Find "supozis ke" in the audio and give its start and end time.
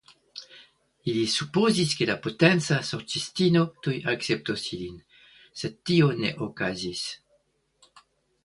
1.33-2.07